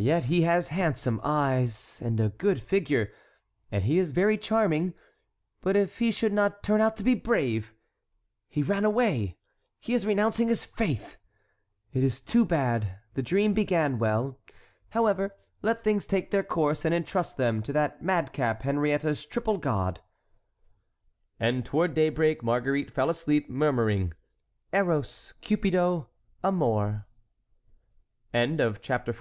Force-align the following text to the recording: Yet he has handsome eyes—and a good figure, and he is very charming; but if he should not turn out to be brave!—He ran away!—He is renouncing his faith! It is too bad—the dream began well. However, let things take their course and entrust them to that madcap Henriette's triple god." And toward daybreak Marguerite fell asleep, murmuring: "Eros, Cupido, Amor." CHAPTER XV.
Yet 0.00 0.24
he 0.24 0.42
has 0.42 0.70
handsome 0.70 1.20
eyes—and 1.22 2.18
a 2.18 2.30
good 2.30 2.58
figure, 2.60 3.12
and 3.70 3.84
he 3.84 3.96
is 4.00 4.10
very 4.10 4.36
charming; 4.36 4.92
but 5.60 5.76
if 5.76 6.00
he 6.00 6.10
should 6.10 6.32
not 6.32 6.64
turn 6.64 6.80
out 6.80 6.96
to 6.96 7.04
be 7.04 7.14
brave!—He 7.14 8.60
ran 8.64 8.84
away!—He 8.84 9.94
is 9.94 10.04
renouncing 10.04 10.48
his 10.48 10.64
faith! 10.64 11.16
It 11.92 12.02
is 12.02 12.20
too 12.20 12.44
bad—the 12.44 13.22
dream 13.22 13.54
began 13.54 14.00
well. 14.00 14.40
However, 14.88 15.36
let 15.62 15.84
things 15.84 16.06
take 16.06 16.32
their 16.32 16.42
course 16.42 16.84
and 16.84 16.92
entrust 16.92 17.36
them 17.36 17.62
to 17.62 17.72
that 17.72 18.02
madcap 18.02 18.62
Henriette's 18.62 19.24
triple 19.26 19.58
god." 19.58 20.00
And 21.38 21.64
toward 21.64 21.94
daybreak 21.94 22.42
Marguerite 22.42 22.90
fell 22.90 23.08
asleep, 23.08 23.48
murmuring: 23.48 24.12
"Eros, 24.72 25.34
Cupido, 25.40 26.08
Amor." 26.42 27.06
CHAPTER 28.34 29.12
XV. 29.12 29.20